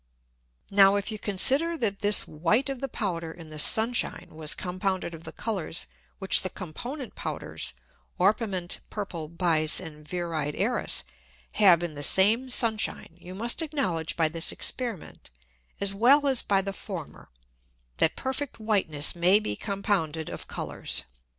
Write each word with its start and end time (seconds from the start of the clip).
Now, 0.71 0.95
if 0.95 1.11
you 1.11 1.19
consider, 1.19 1.77
that 1.77 1.99
this 1.99 2.27
White 2.27 2.71
of 2.71 2.81
the 2.81 2.87
Powder 2.87 3.31
in 3.31 3.49
the 3.49 3.59
Sun 3.59 3.93
shine 3.93 4.29
was 4.31 4.55
compounded 4.55 5.13
of 5.13 5.25
the 5.25 5.31
Colours 5.31 5.85
which 6.17 6.41
the 6.41 6.49
component 6.49 7.13
Powders 7.13 7.73
(Orpiment, 8.19 8.79
Purple, 8.89 9.27
Bise, 9.27 9.79
and 9.79 10.03
Viride 10.03 10.55
Æris) 10.57 11.03
have 11.51 11.83
in 11.83 11.93
the 11.93 12.01
same 12.01 12.49
Sun 12.49 12.79
shine, 12.79 13.15
you 13.15 13.35
must 13.35 13.61
acknowledge 13.61 14.17
by 14.17 14.27
this 14.27 14.51
Experiment, 14.51 15.29
as 15.79 15.93
well 15.93 16.25
as 16.25 16.41
by 16.41 16.63
the 16.63 16.73
former, 16.73 17.29
that 17.97 18.15
perfect 18.15 18.59
Whiteness 18.59 19.15
may 19.15 19.37
be 19.37 19.55
compounded 19.55 20.29
of 20.29 20.47
Colours. 20.47 21.03